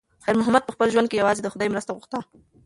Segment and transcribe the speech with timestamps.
[0.23, 2.19] خیر محمد په خپل ژوند کې یوازې د خدای مرسته غوښته.